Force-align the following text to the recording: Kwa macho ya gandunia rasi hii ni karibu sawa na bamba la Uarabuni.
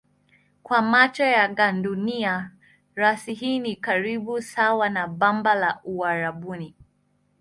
Kwa 0.63 0.81
macho 0.81 1.23
ya 1.25 1.47
gandunia 1.47 2.51
rasi 2.95 3.33
hii 3.33 3.59
ni 3.59 3.75
karibu 3.75 4.41
sawa 4.41 4.89
na 4.89 5.07
bamba 5.07 5.55
la 5.55 5.79
Uarabuni. 5.83 6.75